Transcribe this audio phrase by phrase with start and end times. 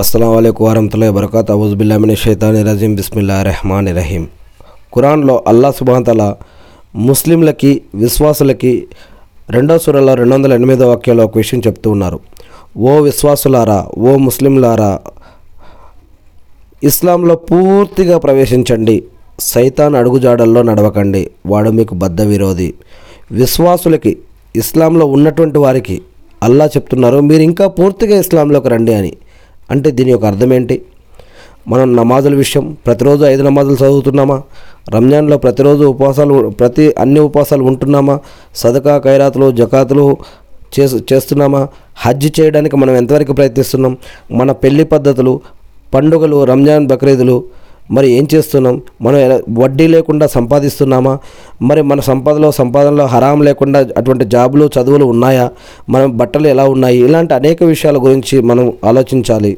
[0.00, 4.24] అస్సలం అయికు వరహతుల్లా వరకత్ అవుజుబిల్లామిన షైతాని రజీం బిస్మిల్లా రెహమాన్ రహీం
[4.94, 6.22] ఖురాన్లో అల్లా సుబాంతల
[7.08, 8.72] ముస్లింలకి విశ్వాసులకి
[9.50, 12.18] రెండో సూరలో రెండు వందల ఎనిమిదో వాక్యంలో ఒక విషయం చెప్తూ ఉన్నారు.
[12.78, 14.98] ఓ విశ్వాసులారా ఓ ముస్లింలారా
[16.90, 18.96] ఇస్లాంలో పూర్తిగా ప్రవేశించండి.
[19.40, 21.30] సైతాన్ అడుగుజాడల్లో నడవకండి.
[21.46, 22.74] వాడు మీకు బద్ధ విరోధి
[23.32, 24.16] విశ్వాసులకి
[24.56, 26.02] ఇస్లాంలో ఉన్నటువంటి వారికి
[26.42, 29.12] అల్లా చెప్తున్నారు మీరు ఇంకా పూర్తిగా ఇస్లాంలోకి రండి అని.
[29.70, 30.82] అంటే దీని యొక్క అర్థం ఏంటి?
[31.68, 34.42] మనం నమాజుల విషయం ప్రతిరోజు ఐదు నమాజులు చదువుతున్నామా?
[34.94, 38.20] రంజాన్లో ప్రతిరోజు ఉపవాసాలు ప్రతి అన్ని ఉపవాసాలు ఉంటున్నామా?
[38.54, 40.16] సదకా ఖైరాతులు జకాతులు
[40.78, 41.68] చేసు చేస్తున్నామా?
[41.96, 43.96] హజ్ చేయడానికి మనం ఎంతవరకు ప్రయత్నిస్తున్నాం?
[44.32, 45.40] మన పెళ్ళి పద్ధతులు
[45.94, 47.44] పండుగలు రంజాన్ బక్రీదులు
[47.90, 48.82] మరి ఏం చేస్తున్నాం?
[49.02, 51.18] మనం ఎలా- వడ్డీ లేకుండా సంపాదిస్తున్నామా?
[51.62, 55.50] మరి మన సంపదలో సంపాదనలో హరాం లేకుండా అటువంటి జాబులు చదువులు ఉన్నాయా?
[55.88, 57.04] మన బట్టలు ఎలా ఉన్నాయి?
[57.04, 59.56] ఇలాంటి అనేక విషయాల గురించి మనం ఆలోచించాలి.